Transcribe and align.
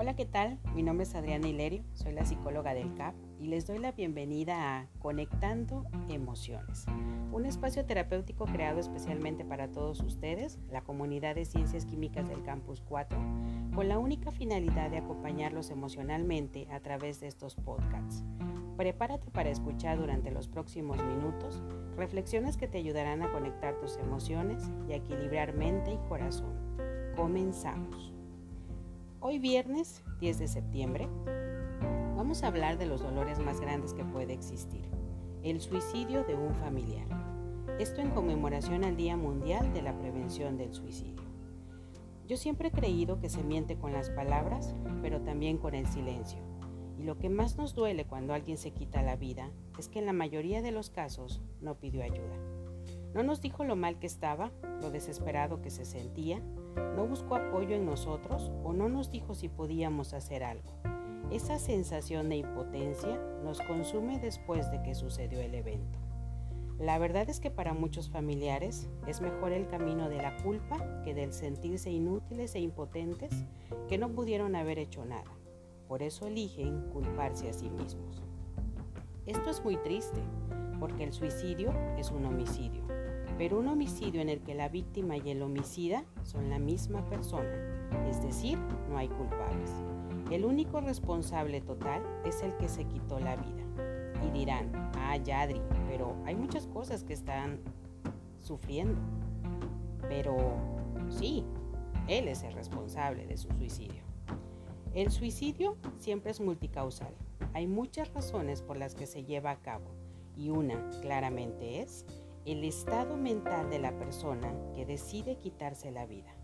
Hola, 0.00 0.14
¿qué 0.14 0.26
tal? 0.26 0.60
Mi 0.76 0.84
nombre 0.84 1.02
es 1.02 1.16
Adriana 1.16 1.48
Hilerio, 1.48 1.82
soy 1.92 2.12
la 2.12 2.24
psicóloga 2.24 2.72
del 2.72 2.94
CAP 2.94 3.16
y 3.40 3.48
les 3.48 3.66
doy 3.66 3.78
la 3.78 3.90
bienvenida 3.90 4.78
a 4.78 4.86
Conectando 5.00 5.86
Emociones, 6.08 6.86
un 7.32 7.44
espacio 7.44 7.84
terapéutico 7.84 8.44
creado 8.44 8.78
especialmente 8.78 9.44
para 9.44 9.72
todos 9.72 10.00
ustedes, 10.02 10.60
la 10.70 10.82
comunidad 10.82 11.34
de 11.34 11.44
ciencias 11.44 11.84
químicas 11.84 12.28
del 12.28 12.44
Campus 12.44 12.80
4, 12.80 13.18
con 13.74 13.88
la 13.88 13.98
única 13.98 14.30
finalidad 14.30 14.88
de 14.88 14.98
acompañarlos 14.98 15.70
emocionalmente 15.70 16.68
a 16.70 16.78
través 16.78 17.18
de 17.18 17.26
estos 17.26 17.56
podcasts. 17.56 18.22
Prepárate 18.76 19.32
para 19.32 19.50
escuchar 19.50 19.98
durante 19.98 20.30
los 20.30 20.46
próximos 20.46 21.02
minutos 21.02 21.60
reflexiones 21.96 22.56
que 22.56 22.68
te 22.68 22.78
ayudarán 22.78 23.22
a 23.22 23.32
conectar 23.32 23.80
tus 23.80 23.96
emociones 23.96 24.62
y 24.88 24.92
a 24.92 24.96
equilibrar 24.98 25.54
mente 25.54 25.90
y 25.90 26.08
corazón. 26.08 26.54
Comenzamos. 27.16 28.17
Hoy 29.20 29.40
viernes 29.40 30.04
10 30.20 30.38
de 30.38 30.46
septiembre 30.46 31.08
vamos 32.16 32.44
a 32.44 32.46
hablar 32.46 32.78
de 32.78 32.86
los 32.86 33.02
dolores 33.02 33.40
más 33.40 33.60
grandes 33.60 33.92
que 33.92 34.04
puede 34.04 34.32
existir, 34.32 34.88
el 35.42 35.60
suicidio 35.60 36.22
de 36.22 36.36
un 36.36 36.54
familiar. 36.54 37.08
Esto 37.80 38.00
en 38.00 38.10
conmemoración 38.10 38.84
al 38.84 38.96
Día 38.96 39.16
Mundial 39.16 39.72
de 39.74 39.82
la 39.82 39.98
Prevención 39.98 40.56
del 40.56 40.72
Suicidio. 40.72 41.24
Yo 42.28 42.36
siempre 42.36 42.68
he 42.68 42.70
creído 42.70 43.18
que 43.18 43.28
se 43.28 43.42
miente 43.42 43.76
con 43.76 43.92
las 43.92 44.08
palabras, 44.08 44.76
pero 45.02 45.20
también 45.20 45.58
con 45.58 45.74
el 45.74 45.88
silencio. 45.88 46.38
Y 46.96 47.02
lo 47.02 47.18
que 47.18 47.28
más 47.28 47.56
nos 47.56 47.74
duele 47.74 48.04
cuando 48.04 48.34
alguien 48.34 48.56
se 48.56 48.70
quita 48.70 49.02
la 49.02 49.16
vida 49.16 49.50
es 49.80 49.88
que 49.88 49.98
en 49.98 50.06
la 50.06 50.12
mayoría 50.12 50.62
de 50.62 50.70
los 50.70 50.90
casos 50.90 51.42
no 51.60 51.74
pidió 51.74 52.04
ayuda. 52.04 52.36
No 53.14 53.24
nos 53.24 53.40
dijo 53.40 53.64
lo 53.64 53.74
mal 53.74 53.98
que 53.98 54.06
estaba, 54.06 54.52
lo 54.80 54.92
desesperado 54.92 55.60
que 55.60 55.70
se 55.70 55.84
sentía, 55.84 56.40
no 56.96 57.06
buscó 57.06 57.36
apoyo 57.36 57.74
en 57.74 57.86
nosotros 57.86 58.50
o 58.64 58.72
no 58.72 58.88
nos 58.88 59.10
dijo 59.10 59.34
si 59.34 59.48
podíamos 59.48 60.14
hacer 60.14 60.44
algo. 60.44 60.70
Esa 61.30 61.58
sensación 61.58 62.28
de 62.28 62.36
impotencia 62.36 63.20
nos 63.44 63.60
consume 63.60 64.18
después 64.18 64.70
de 64.70 64.82
que 64.82 64.94
sucedió 64.94 65.40
el 65.40 65.54
evento. 65.54 65.98
La 66.78 66.98
verdad 66.98 67.28
es 67.28 67.40
que 67.40 67.50
para 67.50 67.74
muchos 67.74 68.08
familiares 68.08 68.88
es 69.06 69.20
mejor 69.20 69.52
el 69.52 69.66
camino 69.66 70.08
de 70.08 70.18
la 70.18 70.36
culpa 70.42 71.02
que 71.02 71.14
del 71.14 71.32
sentirse 71.32 71.90
inútiles 71.90 72.54
e 72.54 72.60
impotentes 72.60 73.44
que 73.88 73.98
no 73.98 74.10
pudieron 74.10 74.54
haber 74.54 74.78
hecho 74.78 75.04
nada. 75.04 75.30
Por 75.88 76.02
eso 76.02 76.28
eligen 76.28 76.90
culparse 76.92 77.48
a 77.50 77.52
sí 77.52 77.68
mismos. 77.68 78.22
Esto 79.26 79.50
es 79.50 79.62
muy 79.64 79.76
triste, 79.76 80.20
porque 80.78 81.04
el 81.04 81.12
suicidio 81.12 81.72
es 81.98 82.10
un 82.10 82.24
homicidio 82.24 82.77
pero 83.38 83.60
un 83.60 83.68
homicidio 83.68 84.20
en 84.20 84.28
el 84.28 84.40
que 84.40 84.56
la 84.56 84.68
víctima 84.68 85.16
y 85.16 85.30
el 85.30 85.42
homicida 85.42 86.04
son 86.24 86.50
la 86.50 86.58
misma 86.58 87.08
persona, 87.08 87.48
es 88.10 88.20
decir, 88.20 88.58
no 88.90 88.98
hay 88.98 89.08
culpables. 89.08 89.70
El 90.32 90.44
único 90.44 90.80
responsable 90.80 91.60
total 91.60 92.02
es 92.26 92.42
el 92.42 92.54
que 92.56 92.68
se 92.68 92.84
quitó 92.84 93.20
la 93.20 93.36
vida. 93.36 93.64
Y 94.26 94.30
dirán, 94.30 94.72
ah, 94.96 95.16
Yadri, 95.16 95.62
pero 95.88 96.16
hay 96.26 96.34
muchas 96.34 96.66
cosas 96.66 97.04
que 97.04 97.14
están 97.14 97.60
sufriendo. 98.40 98.98
Pero 100.08 100.36
sí, 101.08 101.44
él 102.08 102.26
es 102.28 102.42
el 102.42 102.52
responsable 102.52 103.24
de 103.26 103.36
su 103.36 103.48
suicidio. 103.52 104.02
El 104.94 105.10
suicidio 105.10 105.76
siempre 105.98 106.32
es 106.32 106.40
multicausal. 106.40 107.14
Hay 107.54 107.68
muchas 107.68 108.12
razones 108.12 108.62
por 108.62 108.76
las 108.76 108.94
que 108.94 109.06
se 109.06 109.24
lleva 109.24 109.52
a 109.52 109.60
cabo 109.60 109.86
y 110.36 110.50
una 110.50 110.90
claramente 111.00 111.80
es 111.80 112.04
el 112.48 112.64
estado 112.64 113.18
mental 113.18 113.68
de 113.68 113.78
la 113.78 113.92
persona 113.98 114.54
que 114.74 114.86
decide 114.86 115.36
quitarse 115.36 115.90
la 115.90 116.06
vida. 116.06 116.34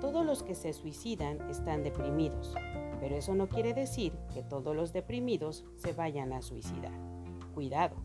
Todos 0.00 0.24
los 0.24 0.44
que 0.44 0.54
se 0.54 0.72
suicidan 0.72 1.50
están 1.50 1.82
deprimidos, 1.82 2.54
pero 3.00 3.16
eso 3.16 3.34
no 3.34 3.48
quiere 3.48 3.74
decir 3.74 4.12
que 4.32 4.44
todos 4.44 4.76
los 4.76 4.92
deprimidos 4.92 5.64
se 5.74 5.92
vayan 5.92 6.32
a 6.32 6.40
suicidar. 6.40 6.92
Cuidado, 7.52 7.96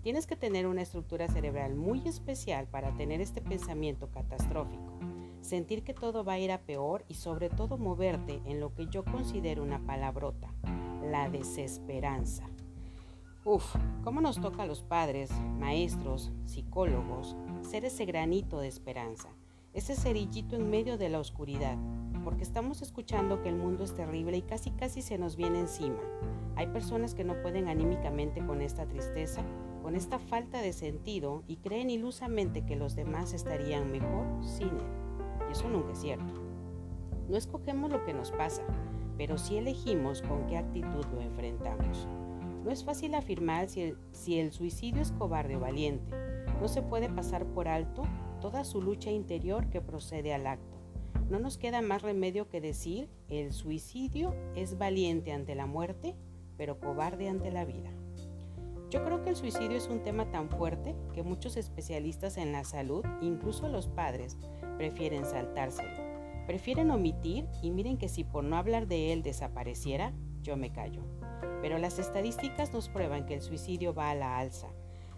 tienes 0.00 0.26
que 0.26 0.36
tener 0.36 0.66
una 0.66 0.80
estructura 0.80 1.28
cerebral 1.28 1.74
muy 1.74 2.08
especial 2.08 2.66
para 2.68 2.96
tener 2.96 3.20
este 3.20 3.42
pensamiento 3.42 4.10
catastrófico, 4.10 4.98
sentir 5.42 5.84
que 5.84 5.92
todo 5.92 6.24
va 6.24 6.34
a 6.34 6.38
ir 6.38 6.52
a 6.52 6.62
peor 6.62 7.04
y 7.06 7.14
sobre 7.14 7.50
todo 7.50 7.76
moverte 7.76 8.40
en 8.46 8.60
lo 8.60 8.74
que 8.74 8.86
yo 8.86 9.04
considero 9.04 9.62
una 9.62 9.84
palabrota, 9.84 10.54
la 11.02 11.28
desesperanza. 11.28 12.48
Uf, 13.50 13.74
¿cómo 14.04 14.20
nos 14.20 14.38
toca 14.38 14.64
a 14.64 14.66
los 14.66 14.82
padres, 14.82 15.30
maestros, 15.58 16.30
psicólogos 16.44 17.34
ser 17.62 17.86
ese 17.86 18.04
granito 18.04 18.60
de 18.60 18.68
esperanza, 18.68 19.30
ese 19.72 19.96
cerillito 19.96 20.54
en 20.54 20.68
medio 20.68 20.98
de 20.98 21.08
la 21.08 21.18
oscuridad? 21.18 21.78
Porque 22.24 22.42
estamos 22.42 22.82
escuchando 22.82 23.40
que 23.40 23.48
el 23.48 23.56
mundo 23.56 23.84
es 23.84 23.94
terrible 23.94 24.36
y 24.36 24.42
casi 24.42 24.70
casi 24.72 25.00
se 25.00 25.16
nos 25.16 25.36
viene 25.36 25.60
encima. 25.60 25.96
Hay 26.56 26.66
personas 26.66 27.14
que 27.14 27.24
no 27.24 27.40
pueden 27.40 27.68
anímicamente 27.68 28.44
con 28.44 28.60
esta 28.60 28.84
tristeza, 28.86 29.40
con 29.82 29.94
esta 29.94 30.18
falta 30.18 30.60
de 30.60 30.74
sentido 30.74 31.42
y 31.46 31.56
creen 31.56 31.88
ilusamente 31.88 32.66
que 32.66 32.76
los 32.76 32.96
demás 32.96 33.32
estarían 33.32 33.90
mejor 33.90 34.26
sin 34.42 34.68
él. 34.68 35.48
Y 35.48 35.52
eso 35.52 35.70
nunca 35.70 35.92
es 35.92 36.00
cierto. 36.00 36.34
No 37.30 37.38
escogemos 37.38 37.90
lo 37.90 38.04
que 38.04 38.12
nos 38.12 38.30
pasa, 38.30 38.62
pero 39.16 39.38
sí 39.38 39.56
elegimos 39.56 40.20
con 40.20 40.46
qué 40.48 40.58
actitud 40.58 41.06
lo 41.14 41.22
enfrentamos. 41.22 42.06
No 42.68 42.74
es 42.74 42.84
fácil 42.84 43.14
afirmar 43.14 43.70
si 43.70 44.38
el, 44.38 44.52
suicidio 44.52 45.00
es 45.00 45.12
cobarde 45.12 45.56
o 45.56 45.60
valiente. 45.60 46.14
No 46.60 46.68
se 46.68 46.82
puede 46.82 47.08
pasar 47.08 47.46
por 47.46 47.66
alto 47.66 48.02
toda 48.42 48.62
su 48.62 48.82
lucha 48.82 49.10
interior 49.10 49.70
que 49.70 49.80
procede 49.80 50.34
al 50.34 50.46
acto. 50.46 50.76
No 51.30 51.38
nos 51.38 51.56
queda 51.56 51.80
más 51.80 52.02
remedio 52.02 52.50
que 52.50 52.60
decir, 52.60 53.08
el 53.30 53.54
suicidio 53.54 54.34
es 54.54 54.76
valiente 54.76 55.32
ante 55.32 55.54
la 55.54 55.64
muerte, 55.64 56.14
pero 56.58 56.78
cobarde 56.78 57.30
ante 57.30 57.50
la 57.50 57.64
vida. 57.64 57.90
Yo 58.90 59.02
creo 59.02 59.22
que 59.22 59.30
el 59.30 59.36
suicidio 59.36 59.78
es 59.78 59.88
un 59.88 60.02
tema 60.02 60.30
tan 60.30 60.50
fuerte 60.50 60.94
que 61.14 61.22
muchos 61.22 61.56
especialistas 61.56 62.36
en 62.36 62.52
la 62.52 62.64
salud, 62.64 63.02
incluso 63.22 63.68
los 63.68 63.88
padres, 63.88 64.36
prefieren 64.76 65.24
saltárselo. 65.24 66.06
Prefieren 66.46 66.90
omitir 66.90 67.46
y 67.62 67.70
miren 67.70 67.96
que 67.96 68.10
si 68.10 68.24
por 68.24 68.44
no 68.44 68.58
hablar 68.58 68.88
de 68.88 69.14
él 69.14 69.22
desapareciera, 69.22 70.12
yo 70.42 70.56
me 70.56 70.72
callo 70.72 71.02
pero 71.60 71.78
las 71.78 71.98
estadísticas 71.98 72.72
nos 72.72 72.88
prueban 72.88 73.26
que 73.26 73.34
el 73.34 73.42
suicidio 73.42 73.94
va 73.94 74.10
a 74.10 74.14
la 74.14 74.38
alza, 74.38 74.68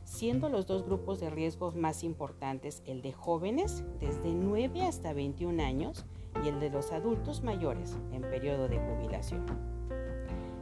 siendo 0.04 0.48
los 0.48 0.66
dos 0.66 0.84
grupos 0.84 1.20
de 1.20 1.30
riesgos 1.30 1.76
más 1.76 2.02
importantes 2.02 2.82
el 2.86 3.02
de 3.02 3.12
jóvenes 3.12 3.84
desde 4.00 4.32
9 4.32 4.82
hasta 4.82 5.12
21 5.12 5.62
años 5.62 6.06
y 6.44 6.48
el 6.48 6.60
de 6.60 6.70
los 6.70 6.92
adultos 6.92 7.42
mayores 7.42 7.96
en 8.12 8.22
periodo 8.22 8.68
de 8.68 8.78
jubilación. 8.78 9.44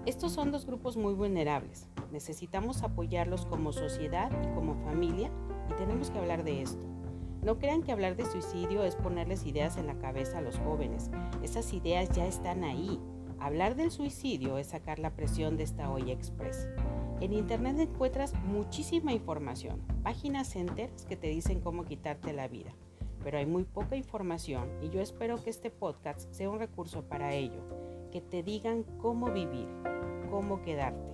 Estos 0.07 0.33
son 0.33 0.51
dos 0.51 0.65
grupos 0.65 0.97
muy 0.97 1.13
vulnerables. 1.13 1.89
Necesitamos 2.13 2.83
apoyarlos 2.83 3.45
como 3.45 3.73
sociedad 3.73 4.31
y 4.43 4.55
como 4.55 4.75
familia 4.77 5.31
y 5.69 5.75
tenemos 5.75 6.11
que 6.11 6.19
hablar 6.19 6.45
de 6.45 6.63
esto. 6.63 6.87
No 7.43 7.59
crean 7.59 7.83
que 7.83 7.93
hablar 7.93 8.17
de 8.17 8.25
suicidio 8.25 8.85
es 8.85 8.97
ponerles 8.97 9.47
ideas 9.47 9.77
en 9.77 9.87
la 9.87 9.99
cabeza 9.99 10.39
a 10.39 10.41
los 10.41 10.59
jóvenes. 10.59 11.11
Esas 11.43 11.73
ideas 11.73 12.09
ya 12.11 12.27
están 12.27 12.65
ahí 12.65 12.99
Hablar 13.41 13.77
del 13.77 13.93
suicidio 13.93 14.59
es 14.59 14.69
sacar 14.69 14.99
la 14.99 15.15
presión 15.15 15.57
de 15.57 15.63
esta 15.63 15.91
olla 15.91 16.13
express. 16.13 16.69
En 17.21 17.33
internet 17.33 17.79
encuentras 17.79 18.35
muchísima 18.45 19.13
información, 19.13 19.81
páginas 20.03 20.57
enteras 20.57 21.05
que 21.05 21.17
te 21.17 21.29
dicen 21.29 21.61
cómo 21.61 21.85
quitarte 21.85 22.33
la 22.33 22.49
vida, 22.49 22.73
pero 23.23 23.39
hay 23.39 23.47
muy 23.47 23.63
poca 23.63 23.95
información 23.95 24.69
y 24.83 24.91
yo 24.91 25.01
espero 25.01 25.43
que 25.43 25.51
este 25.51 25.71
podcast 25.71 26.33
sea 26.33 26.51
un 26.51 26.59
recurso 26.59 27.03
para 27.09 27.33
ello, 27.33 27.63
que 28.11 28.21
te 28.21 28.43
digan 28.43 28.83
cómo 28.99 29.31
vivir, 29.31 29.69
cómo 30.31 30.61
quedarte. 30.61 31.09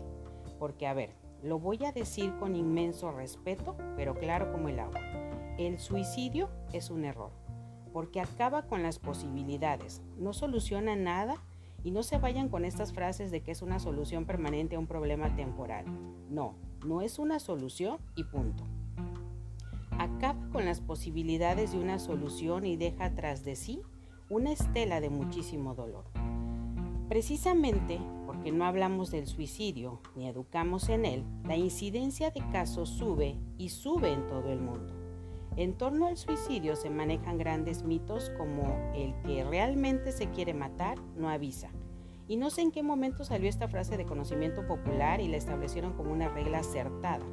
Porque 0.59 0.87
a 0.87 0.95
ver, 0.95 1.11
lo 1.43 1.59
voy 1.59 1.85
a 1.85 1.93
decir 1.93 2.35
con 2.39 2.56
inmenso 2.56 3.12
respeto, 3.12 3.77
pero 3.97 4.15
claro 4.15 4.51
como 4.51 4.71
el 4.71 4.79
agua. 4.79 5.01
El 5.59 5.79
suicidio 5.79 6.49
es 6.73 6.89
un 6.89 7.05
error, 7.05 7.33
porque 7.93 8.23
acaba 8.23 8.67
con 8.67 8.83
las 8.83 8.99
posibilidades, 8.99 10.00
no 10.17 10.32
soluciona 10.32 10.97
nada 10.97 11.37
y 11.84 11.90
no 11.90 12.02
se 12.02 12.19
vayan 12.19 12.48
con 12.48 12.64
estas 12.64 12.92
frases 12.92 13.31
de 13.31 13.42
que 13.42 13.52
es 13.52 13.62
una 13.62 13.78
solución 13.78 14.25
permanente 14.25 14.75
a 14.75 14.78
un 14.78 14.86
problema 14.86 15.36
temporal. 15.36 15.84
No, 16.31 16.54
no 16.84 17.02
es 17.02 17.19
una 17.19 17.38
solución 17.38 17.98
y 18.16 18.25
punto. 18.25 18.64
Acaba 19.98 20.40
con 20.50 20.64
las 20.64 20.81
posibilidades 20.81 21.72
de 21.72 21.78
una 21.78 21.98
solución 21.98 22.66
y 22.66 22.76
deja 22.76 23.14
tras 23.14 23.44
de 23.44 23.54
sí 23.54 23.82
una 24.31 24.50
estela 24.50 25.00
de 25.00 25.10
muchísimo 25.10 25.75
dolor. 25.75 26.06
Precisamente 27.08 28.00
porque 28.26 28.50
no 28.50 28.64
hablamos 28.64 29.10
del 29.10 29.26
suicidio 29.26 30.00
ni 30.16 30.26
educamos 30.26 30.88
en 30.88 31.04
él, 31.04 31.25
la 31.44 31.56
incidencia 31.56 32.31
de 32.31 32.40
casos 32.50 32.88
sube 32.88 33.36
y 33.58 33.69
sube 33.69 34.12
en 34.12 34.26
todo 34.26 34.50
el 34.50 34.60
mundo. 34.60 35.04
En 35.56 35.75
torno 35.75 36.09
al 36.09 36.17
suicidio 36.17 36.75
se 36.75 36.91
manejan 36.91 37.39
grandes 37.39 37.85
mitos 37.85 38.31
como 38.37 38.93
el 38.93 39.15
que 39.23 39.45
realmente 39.45 40.11
se 40.11 40.29
quiere 40.31 40.53
matar 40.53 40.99
no 41.17 41.31
avisa. 41.31 41.71
Y 42.27 42.37
no 42.37 42.51
sé 42.51 42.62
en 42.62 42.73
qué 42.73 42.83
momento 42.83 43.25
salió 43.25 43.49
esta 43.49 43.69
frase 43.69 43.97
de 43.97 44.05
conocimiento 44.05 44.67
popular 44.67 45.21
y 45.21 45.29
la 45.29 45.37
establecieron 45.37 45.93
como 45.93 46.12
una 46.12 46.29
regla 46.29 46.59
acertada, 46.59 47.25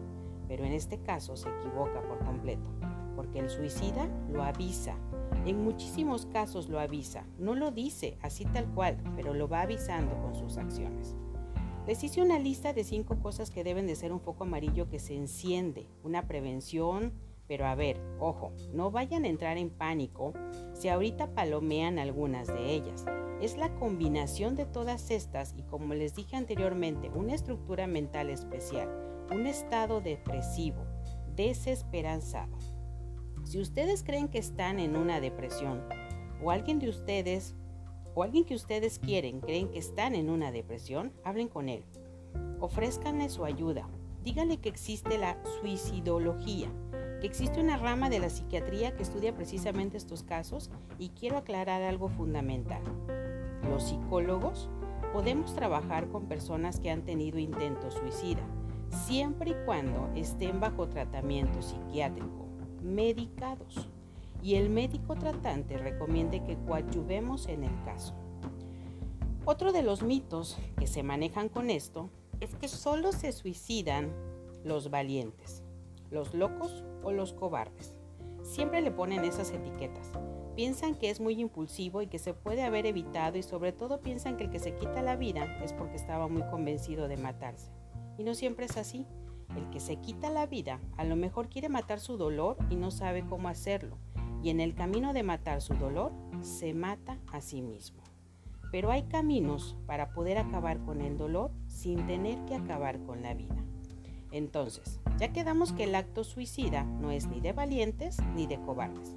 pero 0.48 0.66
en 0.66 0.74
este 0.74 1.02
caso 1.02 1.36
se 1.36 1.50
equivoca 1.50 2.00
por 2.04 2.20
completo, 2.20 2.70
porque 3.16 3.40
el 3.40 3.50
suicida 3.50 4.08
lo 4.30 4.44
avisa, 4.44 4.96
En 5.46 5.64
muchísimos 5.64 6.28
casos 6.28 6.70
lo 6.70 6.80
avisa, 6.80 7.26
no 7.40 7.56
lo 7.56 7.72
dice 7.72 8.20
así 8.22 8.46
tal 8.46 8.68
cual, 8.76 8.98
pero 9.16 9.34
lo 9.34 9.48
va 9.48 9.62
avisando 9.62 10.16
con 10.22 10.36
sus 10.36 10.58
acciones. 10.58 11.16
Les 11.88 12.04
hice 12.04 12.22
una 12.22 12.38
lista 12.38 12.74
de 12.74 12.84
cinco 12.84 13.18
cosas 13.20 13.50
que 13.50 13.64
deben 13.64 13.88
de 13.88 13.96
ser 13.96 14.14
un 14.14 14.20
foco 14.20 14.44
amarillo 14.44 14.88
que 14.88 15.00
se 15.00 15.16
enciende, 15.16 15.88
una 16.04 16.28
prevención, 16.28 17.14
pero 17.52 17.68
a 17.68 17.76
ver, 17.76 18.00
ojo, 18.18 18.54
no 18.72 18.92
vayan 18.92 19.26
a 19.26 19.28
entrar 19.28 19.58
en 19.58 19.72
pánico 19.72 20.32
si 20.72 20.88
ahorita 20.88 21.34
palomean 21.34 22.00
algunas 22.00 22.48
de 22.48 22.72
ellas. 22.72 23.04
Es 23.42 23.58
la 23.58 23.76
combinación 23.76 24.56
de 24.56 24.66
todas 24.66 25.12
estas 25.12 25.54
y 25.58 25.64
como 25.64 25.94
les 25.94 26.16
dije 26.16 26.38
anteriormente, 26.38 27.10
una 27.14 27.34
estructura 27.34 27.88
mental 27.88 28.30
especial, 28.30 28.88
un 29.30 29.48
estado 29.48 30.00
depresivo, 30.00 30.86
desesperanzado. 31.36 32.58
Si 33.44 33.60
ustedes 33.60 34.02
creen 34.06 34.30
que 34.30 34.40
están 34.40 34.80
en 34.80 34.96
una 34.96 35.20
depresión 35.20 35.84
o 36.42 36.52
alguien 36.52 36.80
de 36.80 36.88
ustedes 36.88 37.54
o 38.16 38.24
alguien 38.24 38.46
que 38.46 38.56
ustedes 38.56 38.98
quieren 38.98 39.42
creen 39.42 39.68
que 39.68 39.80
están 39.80 40.16
en 40.16 40.30
una 40.30 40.54
depresión, 40.54 41.12
hablen 41.26 41.50
con 41.50 41.68
él. 41.68 41.84
Ofrézcanle 42.62 43.28
su 43.28 43.44
ayuda. 43.44 43.90
Díganle 44.24 44.58
que 44.58 44.70
existe 44.70 45.18
la 45.18 45.38
suicidología, 45.60 46.72
que 47.22 47.28
existe 47.28 47.62
una 47.62 47.78
rama 47.78 48.10
de 48.10 48.20
la 48.20 48.32
psiquiatría 48.32 48.96
que 48.96 49.04
estudia 49.04 49.36
precisamente 49.36 49.96
estos 49.96 50.24
casos 50.24 50.72
y 50.98 51.10
quiero 51.10 51.38
aclarar 51.38 51.84
algo 51.84 52.10
fundamental. 52.10 52.82
Los 53.70 53.84
psicólogos 53.84 54.70
podemos 55.14 55.54
trabajar 55.54 56.08
con 56.08 56.26
personas 56.26 56.80
que 56.80 56.90
han 56.90 57.04
tenido 57.04 57.38
intentos 57.38 57.94
suicida, 57.94 58.42
siempre 58.90 59.52
y 59.52 59.66
cuando 59.66 60.10
estén 60.16 60.60
bajo 60.60 60.90
tratamiento 60.90 61.62
psiquiátrico, 61.62 62.48
medicados 62.82 63.88
y 64.42 64.56
el 64.56 64.72
médico 64.72 65.16
tratante 65.16 65.78
recomiende 65.78 66.44
que 66.44 66.58
coadyuvemos 66.66 67.48
en 67.48 67.66
el 67.66 67.84
caso. 67.86 68.16
Otro 69.46 69.72
de 69.72 69.84
los 69.84 70.02
mitos 70.02 70.58
que 70.76 70.88
se 70.88 71.04
manejan 71.04 71.50
con 71.50 71.70
esto 71.70 72.10
es 72.40 72.56
que 72.56 72.68
solo 72.68 73.12
se 73.12 73.32
suicidan 73.32 74.12
los 74.64 74.90
valientes, 74.90 75.64
los 76.10 76.34
locos 76.34 76.84
o 77.04 77.12
los 77.12 77.34
cobardes. 77.34 77.96
Siempre 78.44 78.82
le 78.82 78.92
ponen 78.92 79.24
esas 79.24 79.52
etiquetas. 79.52 80.12
Piensan 80.56 80.96
que 80.96 81.10
es 81.10 81.20
muy 81.20 81.40
impulsivo 81.40 82.02
y 82.02 82.08
que 82.08 82.20
se 82.20 82.34
puede 82.34 82.64
haber 82.64 82.86
evitado 82.86 83.38
y 83.38 83.44
sobre 83.44 83.72
todo 83.72 84.02
piensan 84.02 84.38
que 84.38 84.46
el 84.46 84.50
que 84.50 84.60
se 84.60 84.76
quita 84.76 85.02
la 85.02 85.16
vida 85.16 85.46
es 85.64 85.74
porque 85.74 85.96
estaba 85.96 86.28
muy 86.28 86.44
convencido 86.44 87.08
de 87.08 87.18
matarse. 87.18 87.72
Y 88.18 88.24
no 88.24 88.34
siempre 88.34 88.66
es 88.66 88.78
así. 88.78 89.06
El 89.56 89.70
que 89.70 89.80
se 89.80 89.98
quita 89.98 90.30
la 90.30 90.46
vida 90.46 90.80
a 90.98 91.04
lo 91.04 91.16
mejor 91.16 91.50
quiere 91.50 91.70
matar 91.70 92.00
su 92.00 92.18
dolor 92.18 92.58
y 92.70 92.76
no 92.76 92.92
sabe 92.92 93.26
cómo 93.26 93.50
hacerlo 93.50 93.98
y 94.44 94.50
en 94.50 94.60
el 94.60 94.74
camino 94.74 95.14
de 95.14 95.24
matar 95.24 95.62
su 95.62 95.76
dolor, 95.76 96.12
se 96.42 96.74
mata 96.74 97.20
a 97.32 97.42
sí 97.42 97.62
mismo. 97.62 98.02
Pero 98.72 98.90
hay 98.92 99.04
caminos 99.04 99.76
para 99.86 100.14
poder 100.14 100.38
acabar 100.38 100.80
con 100.84 101.02
el 101.02 101.18
dolor 101.18 101.52
sin 101.68 102.06
tener 102.08 102.44
que 102.46 102.56
acabar 102.56 103.00
con 103.04 103.22
la 103.22 103.34
vida. 103.34 103.64
Entonces, 104.32 105.00
ya 105.20 105.34
quedamos 105.34 105.74
que 105.74 105.84
el 105.84 105.96
acto 105.96 106.24
suicida 106.24 106.84
no 106.84 107.12
es 107.12 107.28
ni 107.28 107.42
de 107.42 107.54
valientes 107.54 108.18
ni 108.36 108.48
de 108.48 108.60
cobardes, 108.62 109.16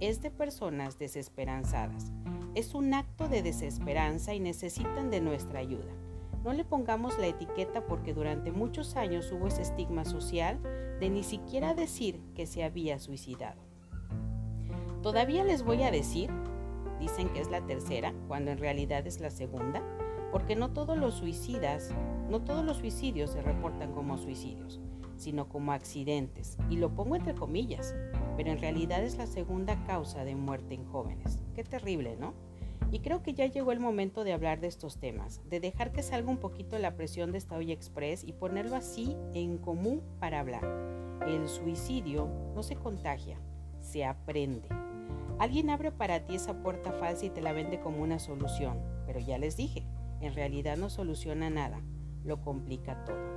es 0.00 0.20
de 0.22 0.30
personas 0.30 0.98
desesperanzadas. 0.98 2.12
Es 2.54 2.74
un 2.74 2.94
acto 2.94 3.28
de 3.28 3.42
desesperanza 3.42 4.34
y 4.34 4.40
necesitan 4.40 5.10
de 5.10 5.20
nuestra 5.20 5.60
ayuda. 5.60 5.92
No 6.42 6.52
le 6.52 6.64
pongamos 6.64 7.18
la 7.18 7.26
etiqueta 7.26 7.86
porque 7.86 8.14
durante 8.14 8.52
muchos 8.52 8.96
años 8.96 9.30
hubo 9.32 9.48
ese 9.48 9.62
estigma 9.62 10.04
social 10.04 10.60
de 11.00 11.10
ni 11.10 11.22
siquiera 11.22 11.74
decir 11.74 12.20
que 12.34 12.46
se 12.46 12.64
había 12.64 12.98
suicidado. 12.98 13.60
Todavía 15.02 15.44
les 15.44 15.62
voy 15.62 15.82
a 15.82 15.90
decir, 15.90 16.30
dicen 16.98 17.28
que 17.28 17.40
es 17.40 17.50
la 17.50 17.66
tercera, 17.66 18.14
cuando 18.28 18.50
en 18.50 18.58
realidad 18.58 19.06
es 19.06 19.20
la 19.20 19.30
segunda, 19.30 19.82
porque 20.32 20.56
no 20.56 20.72
todos 20.72 20.96
los 20.96 21.14
suicidas, 21.14 21.90
no 22.28 22.42
todos 22.42 22.64
los 22.64 22.78
suicidios 22.78 23.30
se 23.30 23.42
reportan 23.42 23.92
como 23.92 24.18
suicidios, 24.18 24.80
sino 25.16 25.48
como 25.48 25.72
accidentes, 25.72 26.58
y 26.70 26.76
lo 26.76 26.94
pongo 26.94 27.16
entre 27.16 27.34
comillas, 27.34 27.94
pero 28.36 28.50
en 28.50 28.58
realidad 28.58 29.02
es 29.02 29.16
la 29.16 29.26
segunda 29.26 29.82
causa 29.84 30.24
de 30.24 30.34
muerte 30.34 30.74
en 30.74 30.84
jóvenes. 30.84 31.38
Qué 31.54 31.64
terrible, 31.64 32.16
¿no? 32.16 32.34
Y 32.92 33.00
creo 33.00 33.22
que 33.22 33.34
ya 33.34 33.46
llegó 33.46 33.72
el 33.72 33.80
momento 33.80 34.22
de 34.22 34.32
hablar 34.32 34.60
de 34.60 34.68
estos 34.68 34.98
temas, 34.98 35.40
de 35.48 35.60
dejar 35.60 35.92
que 35.92 36.02
salga 36.02 36.30
un 36.30 36.38
poquito 36.38 36.78
la 36.78 36.94
presión 36.96 37.32
de 37.32 37.38
esta 37.38 37.56
olla 37.56 37.74
express 37.74 38.22
y 38.22 38.32
ponerlo 38.32 38.76
así 38.76 39.16
en 39.34 39.58
común 39.58 40.02
para 40.20 40.40
hablar. 40.40 40.64
El 41.26 41.48
suicidio 41.48 42.28
no 42.54 42.62
se 42.62 42.76
contagia, 42.76 43.40
se 43.80 44.04
aprende. 44.04 44.68
Alguien 45.38 45.70
abre 45.70 45.90
para 45.90 46.24
ti 46.24 46.36
esa 46.36 46.62
puerta 46.62 46.92
falsa 46.92 47.26
y 47.26 47.30
te 47.30 47.42
la 47.42 47.52
vende 47.52 47.80
como 47.80 48.02
una 48.02 48.18
solución, 48.18 48.80
pero 49.06 49.18
ya 49.18 49.36
les 49.36 49.56
dije, 49.56 49.84
en 50.20 50.34
realidad 50.34 50.76
no 50.76 50.90
soluciona 50.90 51.50
nada, 51.50 51.80
lo 52.24 52.40
complica 52.40 53.04
todo. 53.04 53.36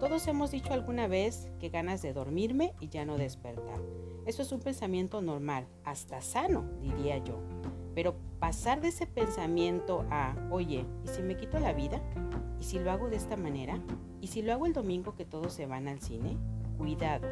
Todos 0.00 0.26
hemos 0.26 0.50
dicho 0.50 0.72
alguna 0.72 1.08
vez 1.08 1.50
que 1.58 1.70
ganas 1.70 2.02
de 2.02 2.12
dormirme 2.12 2.74
y 2.80 2.88
ya 2.88 3.04
no 3.04 3.16
despertar. 3.16 3.80
Eso 4.26 4.42
es 4.42 4.52
un 4.52 4.60
pensamiento 4.60 5.22
normal, 5.22 5.66
hasta 5.84 6.20
sano, 6.20 6.68
diría 6.80 7.18
yo. 7.18 7.38
Pero 7.94 8.16
pasar 8.38 8.80
de 8.80 8.88
ese 8.88 9.06
pensamiento 9.06 10.04
a, 10.10 10.36
oye, 10.50 10.84
¿y 11.04 11.08
si 11.08 11.22
me 11.22 11.36
quito 11.36 11.58
la 11.58 11.72
vida? 11.72 12.02
¿Y 12.60 12.64
si 12.64 12.78
lo 12.78 12.90
hago 12.90 13.08
de 13.08 13.16
esta 13.16 13.36
manera? 13.36 13.80
¿Y 14.20 14.26
si 14.26 14.42
lo 14.42 14.52
hago 14.52 14.66
el 14.66 14.72
domingo 14.72 15.14
que 15.14 15.24
todos 15.24 15.52
se 15.52 15.66
van 15.66 15.88
al 15.88 16.00
cine? 16.00 16.36
Cuidado, 16.76 17.26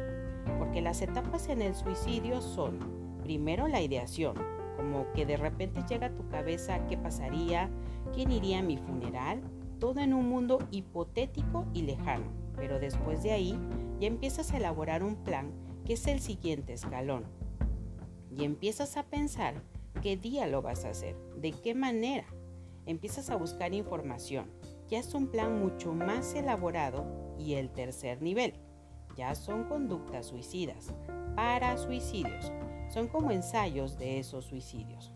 porque 0.57 0.81
las 0.81 1.01
etapas 1.01 1.49
en 1.49 1.61
el 1.61 1.75
suicidio 1.75 2.41
son 2.41 3.05
Primero 3.25 3.67
la 3.67 3.81
ideación, 3.81 4.35
como 4.75 5.11
que 5.13 5.25
de 5.25 5.35
repente 5.35 5.83
llega 5.89 6.05
a 6.05 6.15
tu 6.15 6.29
cabeza 6.29 6.85
qué 6.87 6.95
pasaría, 6.95 7.71
quién 8.13 8.31
iría 8.31 8.59
a 8.59 8.63
mi 8.63 8.77
funeral, 8.77 9.41
todo 9.79 9.99
en 9.99 10.13
un 10.13 10.29
mundo 10.29 10.59
hipotético 10.71 11.65
y 11.73 11.83
lejano. 11.83 12.25
Pero 12.55 12.79
después 12.79 13.23
de 13.23 13.31
ahí 13.31 13.59
ya 13.99 14.07
empiezas 14.07 14.51
a 14.51 14.57
elaborar 14.57 15.03
un 15.03 15.15
plan 15.15 15.51
que 15.85 15.93
es 15.93 16.07
el 16.07 16.19
siguiente 16.19 16.73
escalón. 16.73 17.25
Y 18.31 18.43
empiezas 18.43 18.97
a 18.97 19.03
pensar 19.03 19.61
qué 20.01 20.17
día 20.17 20.47
lo 20.47 20.61
vas 20.61 20.85
a 20.85 20.89
hacer, 20.89 21.15
de 21.37 21.51
qué 21.51 21.73
manera. 21.73 22.25
Empiezas 22.85 23.29
a 23.29 23.35
buscar 23.35 23.73
información. 23.73 24.49
Ya 24.89 24.99
es 24.99 25.13
un 25.13 25.27
plan 25.27 25.59
mucho 25.59 25.93
más 25.93 26.35
elaborado 26.35 27.05
y 27.39 27.53
el 27.53 27.71
tercer 27.71 28.21
nivel. 28.21 28.53
Ya 29.17 29.33
son 29.33 29.63
conductas 29.63 30.27
suicidas, 30.27 30.93
para 31.35 31.77
suicidios, 31.77 32.51
son 32.93 33.07
como 33.07 33.31
ensayos 33.31 33.97
de 33.97 34.19
esos 34.19 34.45
suicidios. 34.45 35.14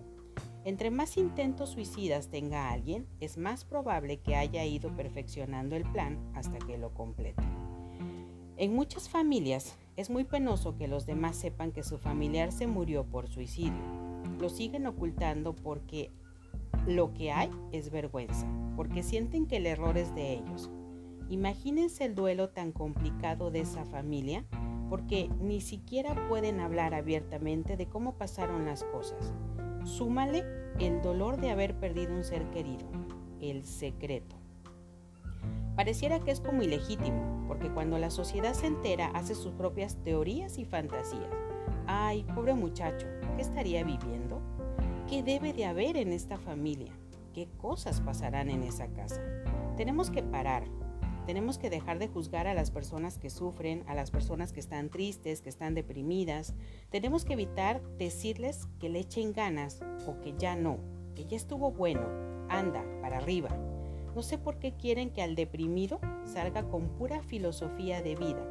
Entre 0.70 0.92
más 0.92 1.18
intentos 1.18 1.72
suicidas 1.72 2.28
tenga 2.28 2.70
alguien, 2.70 3.08
es 3.22 3.40
más 3.40 3.66
probable 3.66 4.18
que 4.18 4.36
haya 4.36 4.64
ido 4.66 4.96
perfeccionando 4.96 5.76
el 5.76 5.82
plan 5.82 6.20
hasta 6.36 6.60
que 6.60 6.78
lo 6.78 6.94
complete. 6.94 7.42
En 8.56 8.76
muchas 8.76 9.10
familias 9.10 9.76
es 9.96 10.12
muy 10.12 10.26
penoso 10.26 10.78
que 10.78 10.88
los 10.88 11.08
demás 11.08 11.38
sepan 11.38 11.72
que 11.72 11.82
su 11.82 11.98
familiar 11.98 12.52
se 12.52 12.68
murió 12.68 13.04
por 13.04 13.28
suicidio. 13.28 13.82
Lo 14.40 14.48
siguen 14.48 14.86
ocultando 14.86 15.56
porque 15.56 16.12
lo 16.86 17.16
que 17.16 17.32
hay 17.32 17.50
es 17.72 17.90
vergüenza, 17.90 18.46
porque 18.76 19.02
sienten 19.02 19.48
que 19.48 19.58
el 19.58 19.66
error 19.66 19.98
es 19.98 20.14
de 20.14 20.34
ellos. 20.34 20.70
Imagínense 21.32 22.06
el 22.06 22.14
duelo 22.14 22.50
tan 22.50 22.74
complicado 22.74 23.50
de 23.50 23.62
esa 23.62 23.86
familia 23.86 24.46
porque 24.88 25.32
ni 25.42 25.62
siquiera 25.62 26.28
pueden 26.30 26.60
hablar 26.60 26.94
abiertamente 26.94 27.76
de 27.76 27.88
cómo 27.88 28.20
pasaron 28.20 28.68
las 28.68 28.84
cosas. 28.84 29.34
Súmale 29.84 30.44
el 30.80 31.02
dolor 31.02 31.38
de 31.38 31.52
haber 31.52 31.76
perdido 31.80 32.14
un 32.14 32.24
ser 32.24 32.50
querido, 32.52 32.86
el 33.42 33.66
secreto. 33.66 34.36
Pareciera 35.76 36.20
que 36.20 36.32
es 36.32 36.42
como 36.42 36.62
ilegítimo, 36.62 37.46
porque 37.48 37.70
cuando 37.70 37.98
la 37.98 38.10
sociedad 38.10 38.54
se 38.54 38.68
entera 38.68 39.08
hace 39.14 39.36
sus 39.36 39.54
propias 39.54 39.96
teorías 40.04 40.58
y 40.58 40.66
fantasías. 40.66 41.30
Ay, 41.88 42.26
pobre 42.36 42.54
muchacho, 42.54 43.08
¿qué 43.36 43.42
estaría 43.42 43.84
viviendo? 43.84 44.42
¿Qué 45.08 45.24
debe 45.24 45.54
de 45.54 45.66
haber 45.66 45.98
en 45.98 46.12
esta 46.12 46.38
familia? 46.38 46.92
¿Qué 47.34 47.48
cosas 47.58 48.02
pasarán 48.02 48.50
en 48.50 48.64
esa 48.64 48.88
casa? 48.88 49.22
Tenemos 49.78 50.12
que 50.12 50.22
parar, 50.22 50.66
tenemos 51.26 51.58
que 51.58 51.70
dejar 51.70 52.00
de 52.00 52.08
juzgar 52.08 52.48
a 52.48 52.54
las 52.54 52.72
personas 52.72 53.18
que 53.18 53.30
sufren, 53.30 53.84
a 53.88 53.94
las 53.94 54.12
personas 54.12 54.52
que 54.52 54.60
están 54.60 54.90
tristes, 54.90 55.42
que 55.42 55.50
están 55.50 55.76
deprimidas. 55.76 56.54
Tenemos 56.90 57.26
que 57.26 57.34
evitar 57.34 57.82
decirles 57.98 58.68
que 58.80 58.90
le 58.90 59.00
echen 59.00 59.34
ganas 59.34 59.82
o 60.08 60.20
que 60.22 60.34
ya 60.38 60.56
no, 60.56 60.80
que 61.16 61.26
ya 61.26 61.38
estuvo 61.38 61.72
bueno, 61.72 62.08
anda, 62.50 62.84
para 63.02 63.18
arriba. 63.18 63.50
No 64.16 64.24
sé 64.24 64.38
por 64.38 64.60
qué 64.60 64.74
quieren 64.76 65.12
que 65.12 65.22
al 65.22 65.36
deprimido 65.36 66.00
salga 66.26 66.68
con 66.68 66.90
pura 66.90 67.22
filosofía 67.22 68.02
de 68.02 68.16
vida, 68.16 68.46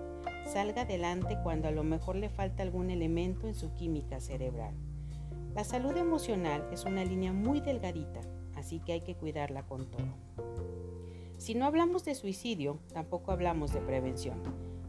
salga 0.47 0.83
adelante 0.83 1.37
cuando 1.43 1.69
a 1.69 1.73
lo 1.73 1.85
mejor 1.85 2.17
le 2.17 2.29
falta 2.29 2.63
algún 2.63 2.91
elemento 2.91 3.49
en 3.49 3.55
su 3.55 3.75
química 3.75 4.21
cerebral. 4.21 4.75
La 5.55 5.65
salud 5.65 5.97
emocional 5.97 6.69
es 6.73 6.85
una 6.85 7.05
línea 7.05 7.33
muy 7.33 7.61
delgadita, 7.61 8.21
así 8.55 8.79
que 8.81 8.93
hay 8.93 9.01
que 9.01 9.17
cuidarla 9.17 9.65
con 9.67 9.91
todo. 9.91 10.48
Si 11.49 11.55
no 11.55 11.65
hablamos 11.65 12.05
de 12.05 12.15
suicidio, 12.15 12.79
tampoco 12.93 13.33
hablamos 13.33 13.73
de 13.73 13.81
prevención. 13.81 14.43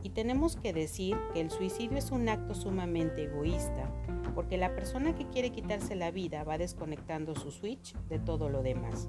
Y 0.04 0.10
tenemos 0.10 0.58
que 0.58 0.74
decir 0.74 1.16
que 1.32 1.39
el 1.39 1.51
suicidio 1.51 1.98
es 1.98 2.12
un 2.12 2.28
acto 2.28 2.54
sumamente 2.54 3.24
egoísta, 3.24 3.89
porque 4.36 4.58
la 4.58 4.75
persona 4.75 5.16
que 5.16 5.30
quiere 5.30 5.51
quitarse 5.51 5.96
la 5.96 6.12
vida 6.12 6.44
va 6.44 6.58
desconectando 6.58 7.34
su 7.34 7.51
switch 7.51 7.96
de 8.10 8.20
todo 8.20 8.50
lo 8.50 8.62
demás, 8.62 9.08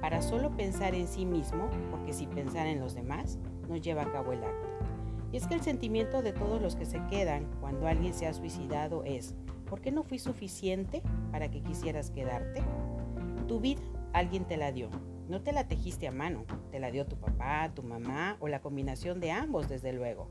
para 0.00 0.22
solo 0.22 0.56
pensar 0.56 0.94
en 0.94 1.08
sí 1.08 1.26
mismo, 1.26 1.68
porque 1.90 2.12
si 2.12 2.28
pensar 2.28 2.68
en 2.68 2.78
los 2.78 2.94
demás 2.94 3.40
no 3.68 3.76
lleva 3.76 4.02
a 4.02 4.12
cabo 4.12 4.30
el 4.30 4.44
acto. 4.44 4.68
Y 5.32 5.38
es 5.38 5.48
que 5.48 5.54
el 5.54 5.62
sentimiento 5.62 6.22
de 6.22 6.32
todos 6.32 6.62
los 6.62 6.76
que 6.76 6.86
se 6.86 7.04
quedan 7.06 7.50
cuando 7.60 7.88
alguien 7.88 8.14
se 8.14 8.28
ha 8.28 8.32
suicidado 8.32 9.02
es, 9.02 9.34
¿por 9.68 9.80
qué 9.80 9.90
no 9.90 10.04
fui 10.04 10.20
suficiente 10.20 11.02
para 11.32 11.50
que 11.50 11.64
quisieras 11.64 12.12
quedarte? 12.12 12.62
Tu 13.48 13.58
vida 13.58 13.82
alguien 14.12 14.44
te 14.44 14.56
la 14.56 14.70
dio, 14.70 14.88
no 15.28 15.42
te 15.42 15.52
la 15.52 15.68
tejiste 15.68 16.08
a 16.08 16.12
mano, 16.12 16.44
te 16.70 16.80
la 16.80 16.90
dio 16.90 17.06
tu 17.06 17.16
papá, 17.16 17.72
tu 17.74 17.82
mamá 17.82 18.36
o 18.40 18.48
la 18.48 18.60
combinación 18.60 19.20
de 19.20 19.30
ambos, 19.30 19.68
desde 19.68 19.92
luego. 19.92 20.30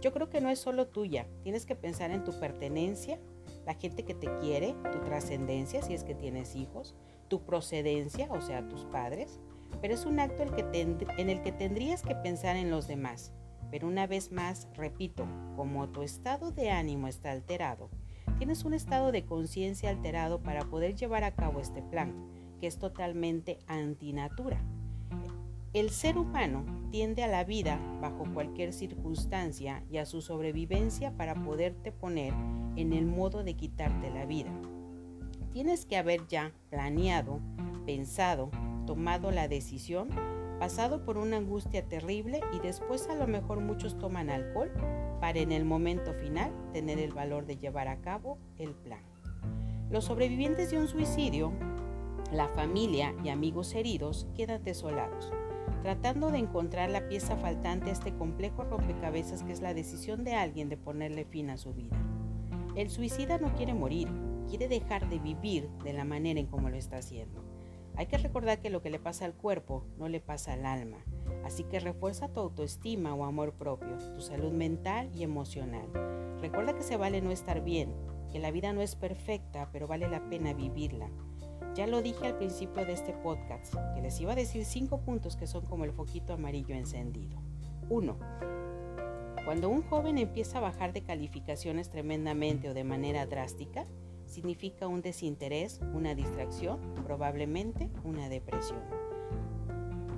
Yo 0.00 0.12
creo 0.12 0.30
que 0.30 0.40
no 0.40 0.48
es 0.48 0.58
solo 0.58 0.88
tuya, 0.88 1.26
tienes 1.42 1.66
que 1.66 1.76
pensar 1.76 2.10
en 2.10 2.24
tu 2.24 2.38
pertenencia, 2.38 3.20
la 3.66 3.74
gente 3.74 4.04
que 4.04 4.14
te 4.14 4.28
quiere, 4.38 4.74
tu 4.92 5.00
trascendencia 5.00 5.82
si 5.82 5.94
es 5.94 6.04
que 6.04 6.14
tienes 6.14 6.56
hijos, 6.56 6.94
tu 7.28 7.44
procedencia, 7.44 8.28
o 8.30 8.40
sea, 8.40 8.66
tus 8.68 8.84
padres, 8.86 9.38
pero 9.80 9.94
es 9.94 10.06
un 10.06 10.18
acto 10.18 10.42
en 10.42 11.30
el 11.30 11.42
que 11.42 11.52
tendrías 11.52 12.02
que 12.02 12.14
pensar 12.14 12.56
en 12.56 12.70
los 12.70 12.88
demás. 12.88 13.32
Pero 13.70 13.86
una 13.86 14.06
vez 14.06 14.32
más, 14.32 14.68
repito, 14.74 15.26
como 15.54 15.88
tu 15.90 16.02
estado 16.02 16.50
de 16.50 16.70
ánimo 16.70 17.06
está 17.06 17.30
alterado, 17.30 17.88
tienes 18.38 18.64
un 18.64 18.74
estado 18.74 19.12
de 19.12 19.24
conciencia 19.24 19.90
alterado 19.90 20.42
para 20.42 20.64
poder 20.64 20.96
llevar 20.96 21.24
a 21.24 21.34
cabo 21.34 21.60
este 21.60 21.82
plan, 21.82 22.26
que 22.60 22.66
es 22.66 22.78
totalmente 22.78 23.58
antinatura. 23.66 24.62
El 25.72 25.90
ser 25.90 26.18
humano 26.18 26.64
tiende 26.90 27.22
a 27.22 27.28
la 27.28 27.44
vida 27.44 27.80
bajo 28.00 28.24
cualquier 28.34 28.72
circunstancia 28.72 29.84
y 29.90 29.98
a 29.98 30.06
su 30.06 30.20
sobrevivencia 30.20 31.16
para 31.16 31.34
poderte 31.34 31.92
poner 31.92 32.34
en 32.76 32.92
el 32.92 33.06
modo 33.06 33.44
de 33.44 33.54
quitarte 33.54 34.10
la 34.10 34.26
vida. 34.26 34.50
Tienes 35.52 35.86
que 35.86 35.96
haber 35.96 36.26
ya 36.26 36.52
planeado, 36.70 37.40
pensado, 37.86 38.50
tomado 38.86 39.30
la 39.30 39.46
decisión, 39.46 40.08
pasado 40.58 41.04
por 41.04 41.16
una 41.16 41.38
angustia 41.38 41.86
terrible 41.88 42.40
y 42.52 42.58
después 42.58 43.08
a 43.08 43.14
lo 43.14 43.26
mejor 43.26 43.60
muchos 43.60 43.96
toman 43.98 44.28
alcohol 44.28 44.70
para 45.20 45.38
en 45.38 45.52
el 45.52 45.64
momento 45.64 46.12
final 46.14 46.52
tener 46.72 46.98
el 46.98 47.12
valor 47.12 47.46
de 47.46 47.56
llevar 47.56 47.88
a 47.88 48.00
cabo 48.00 48.38
el 48.58 48.74
plan. 48.74 49.00
Los 49.90 50.04
sobrevivientes 50.04 50.70
de 50.70 50.78
un 50.78 50.88
suicidio, 50.88 51.52
la 52.32 52.48
familia 52.48 53.14
y 53.24 53.28
amigos 53.28 53.74
heridos 53.74 54.26
quedan 54.36 54.62
desolados 54.62 55.32
tratando 55.82 56.30
de 56.30 56.38
encontrar 56.38 56.90
la 56.90 57.08
pieza 57.08 57.36
faltante 57.36 57.90
a 57.90 57.92
este 57.92 58.14
complejo 58.14 58.64
rompecabezas 58.64 59.42
que 59.42 59.52
es 59.52 59.60
la 59.60 59.74
decisión 59.74 60.24
de 60.24 60.34
alguien 60.34 60.68
de 60.68 60.76
ponerle 60.76 61.24
fin 61.24 61.50
a 61.50 61.56
su 61.56 61.72
vida. 61.72 61.96
El 62.76 62.90
suicida 62.90 63.38
no 63.38 63.54
quiere 63.54 63.74
morir, 63.74 64.08
quiere 64.48 64.68
dejar 64.68 65.08
de 65.08 65.18
vivir 65.18 65.68
de 65.82 65.92
la 65.92 66.04
manera 66.04 66.40
en 66.40 66.46
como 66.46 66.70
lo 66.70 66.76
está 66.76 66.98
haciendo. 66.98 67.42
Hay 67.96 68.06
que 68.06 68.18
recordar 68.18 68.60
que 68.60 68.70
lo 68.70 68.82
que 68.82 68.90
le 68.90 68.98
pasa 68.98 69.24
al 69.24 69.34
cuerpo 69.34 69.84
no 69.98 70.08
le 70.08 70.20
pasa 70.20 70.52
al 70.52 70.64
alma, 70.64 70.98
así 71.44 71.64
que 71.64 71.80
refuerza 71.80 72.28
tu 72.28 72.40
autoestima 72.40 73.14
o 73.14 73.24
amor 73.24 73.54
propio, 73.54 73.96
tu 74.14 74.20
salud 74.20 74.52
mental 74.52 75.10
y 75.14 75.22
emocional. 75.22 75.88
Recuerda 76.40 76.74
que 76.74 76.82
se 76.82 76.96
vale 76.96 77.20
no 77.20 77.30
estar 77.30 77.62
bien, 77.62 77.92
que 78.30 78.38
la 78.38 78.50
vida 78.50 78.72
no 78.72 78.80
es 78.80 78.96
perfecta, 78.96 79.70
pero 79.72 79.86
vale 79.86 80.08
la 80.08 80.28
pena 80.28 80.54
vivirla 80.54 81.10
ya 81.74 81.86
lo 81.86 82.02
dije 82.02 82.26
al 82.26 82.36
principio 82.36 82.84
de 82.84 82.92
este 82.92 83.12
podcast, 83.12 83.74
que 83.94 84.02
les 84.02 84.20
iba 84.20 84.32
a 84.32 84.36
decir 84.36 84.64
cinco 84.64 84.98
puntos 85.00 85.36
que 85.36 85.46
son 85.46 85.64
como 85.64 85.84
el 85.84 85.92
foquito 85.92 86.32
amarillo 86.32 86.74
encendido. 86.74 87.38
1. 87.88 88.16
Cuando 89.44 89.68
un 89.68 89.82
joven 89.82 90.18
empieza 90.18 90.58
a 90.58 90.62
bajar 90.62 90.92
de 90.92 91.02
calificaciones 91.02 91.88
tremendamente 91.88 92.68
o 92.68 92.74
de 92.74 92.84
manera 92.84 93.26
drástica, 93.26 93.86
significa 94.26 94.86
un 94.86 95.02
desinterés, 95.02 95.80
una 95.94 96.14
distracción, 96.14 96.78
probablemente 97.04 97.90
una 98.04 98.28
depresión. 98.28 98.80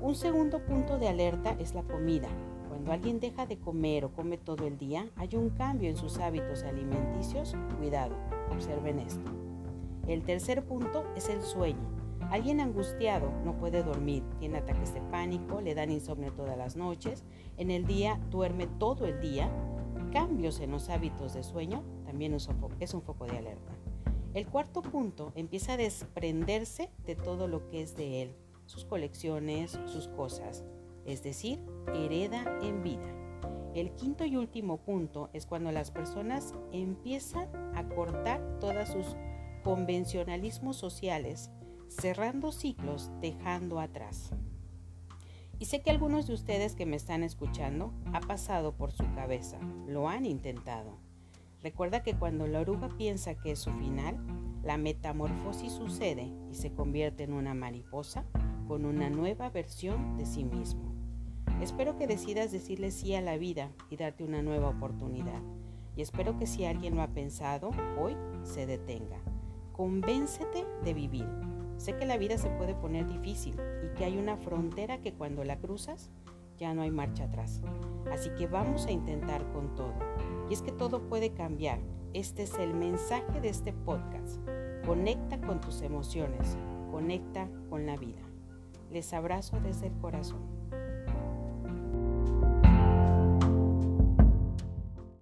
Un 0.00 0.14
segundo 0.14 0.64
punto 0.64 0.98
de 0.98 1.08
alerta 1.08 1.56
es 1.58 1.74
la 1.74 1.82
comida. 1.82 2.28
Cuando 2.68 2.92
alguien 2.92 3.20
deja 3.20 3.46
de 3.46 3.58
comer 3.58 4.04
o 4.04 4.12
come 4.12 4.36
todo 4.36 4.66
el 4.66 4.76
día, 4.76 5.08
hay 5.16 5.36
un 5.36 5.50
cambio 5.50 5.88
en 5.88 5.96
sus 5.96 6.18
hábitos 6.18 6.64
alimenticios. 6.64 7.54
Cuidado, 7.78 8.16
observen 8.50 8.98
esto. 8.98 9.41
El 10.06 10.24
tercer 10.24 10.64
punto 10.64 11.04
es 11.16 11.28
el 11.28 11.42
sueño. 11.42 12.02
Alguien 12.30 12.60
angustiado 12.60 13.30
no 13.44 13.56
puede 13.58 13.82
dormir, 13.82 14.22
tiene 14.38 14.58
ataques 14.58 14.94
de 14.94 15.00
pánico, 15.02 15.60
le 15.60 15.74
dan 15.74 15.90
insomnio 15.90 16.32
todas 16.32 16.56
las 16.56 16.76
noches, 16.76 17.24
en 17.56 17.70
el 17.70 17.86
día 17.86 18.18
duerme 18.30 18.66
todo 18.66 19.06
el 19.06 19.20
día. 19.20 19.50
Cambios 20.12 20.60
en 20.60 20.70
los 20.70 20.88
hábitos 20.88 21.34
de 21.34 21.42
sueño 21.42 21.84
también 22.04 22.34
es 22.34 22.94
un 22.94 23.02
foco 23.02 23.26
de 23.26 23.36
alerta. 23.36 23.72
El 24.34 24.46
cuarto 24.46 24.80
punto 24.80 25.32
empieza 25.34 25.74
a 25.74 25.76
desprenderse 25.76 26.88
de 27.04 27.16
todo 27.16 27.48
lo 27.48 27.68
que 27.68 27.82
es 27.82 27.96
de 27.96 28.22
él, 28.22 28.36
sus 28.64 28.86
colecciones, 28.86 29.78
sus 29.84 30.08
cosas, 30.08 30.64
es 31.04 31.22
decir, 31.22 31.60
hereda 31.94 32.58
en 32.62 32.82
vida. 32.82 33.22
El 33.74 33.90
quinto 33.92 34.24
y 34.24 34.36
último 34.36 34.78
punto 34.78 35.28
es 35.34 35.44
cuando 35.44 35.70
las 35.70 35.90
personas 35.90 36.54
empiezan 36.72 37.48
a 37.74 37.86
cortar 37.94 38.58
todas 38.58 38.90
sus 38.92 39.16
convencionalismos 39.62 40.76
sociales, 40.76 41.50
cerrando 41.88 42.52
ciclos, 42.52 43.10
dejando 43.20 43.80
atrás. 43.80 44.30
Y 45.58 45.66
sé 45.66 45.80
que 45.80 45.90
algunos 45.90 46.26
de 46.26 46.34
ustedes 46.34 46.74
que 46.74 46.86
me 46.86 46.96
están 46.96 47.22
escuchando 47.22 47.92
ha 48.12 48.20
pasado 48.20 48.72
por 48.72 48.90
su 48.90 49.04
cabeza, 49.14 49.58
lo 49.86 50.08
han 50.08 50.26
intentado. 50.26 50.98
Recuerda 51.62 52.02
que 52.02 52.14
cuando 52.14 52.48
la 52.48 52.60
oruga 52.60 52.88
piensa 52.96 53.36
que 53.36 53.52
es 53.52 53.60
su 53.60 53.70
final, 53.72 54.18
la 54.64 54.76
metamorfosis 54.76 55.72
sucede 55.72 56.32
y 56.50 56.54
se 56.54 56.72
convierte 56.72 57.24
en 57.24 57.32
una 57.32 57.54
mariposa 57.54 58.24
con 58.66 58.84
una 58.84 59.10
nueva 59.10 59.50
versión 59.50 60.16
de 60.16 60.26
sí 60.26 60.44
mismo. 60.44 60.92
Espero 61.60 61.96
que 61.96 62.08
decidas 62.08 62.50
decirle 62.50 62.90
sí 62.90 63.14
a 63.14 63.20
la 63.20 63.36
vida 63.36 63.70
y 63.90 63.96
darte 63.96 64.24
una 64.24 64.42
nueva 64.42 64.70
oportunidad. 64.70 65.40
Y 65.96 66.02
espero 66.02 66.36
que 66.38 66.46
si 66.46 66.64
alguien 66.64 66.96
lo 66.96 67.02
ha 67.02 67.08
pensado, 67.08 67.70
hoy 67.96 68.16
se 68.42 68.66
detenga. 68.66 69.20
Convéncete 69.72 70.66
de 70.84 70.94
vivir. 70.94 71.26
Sé 71.76 71.96
que 71.96 72.06
la 72.06 72.18
vida 72.18 72.38
se 72.38 72.50
puede 72.50 72.74
poner 72.74 73.06
difícil 73.06 73.56
y 73.84 73.94
que 73.96 74.04
hay 74.04 74.18
una 74.18 74.36
frontera 74.36 75.00
que 75.00 75.14
cuando 75.14 75.42
la 75.44 75.58
cruzas 75.58 76.10
ya 76.58 76.74
no 76.74 76.82
hay 76.82 76.90
marcha 76.90 77.24
atrás. 77.24 77.62
Así 78.12 78.30
que 78.36 78.46
vamos 78.46 78.86
a 78.86 78.92
intentar 78.92 79.50
con 79.52 79.74
todo. 79.74 79.94
Y 80.48 80.54
es 80.54 80.62
que 80.62 80.72
todo 80.72 81.08
puede 81.08 81.32
cambiar. 81.32 81.80
Este 82.12 82.42
es 82.42 82.54
el 82.58 82.74
mensaje 82.74 83.40
de 83.40 83.48
este 83.48 83.72
podcast. 83.72 84.38
Conecta 84.86 85.40
con 85.40 85.60
tus 85.60 85.80
emociones, 85.82 86.56
conecta 86.90 87.48
con 87.70 87.86
la 87.86 87.96
vida. 87.96 88.20
Les 88.90 89.14
abrazo 89.14 89.58
desde 89.60 89.86
el 89.86 89.94
corazón. 89.94 90.51